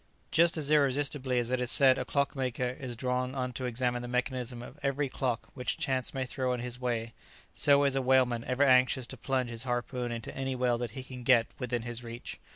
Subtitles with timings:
[0.31, 4.07] Just as irresistibly as it is said a clockmaker is drawn on to examine the
[4.07, 7.13] mechanism of every clock which chance may throw in his way,
[7.53, 11.03] so is a whaleman ever anxious to plunge his harpoon into any whale that he
[11.03, 12.39] can get within his reach.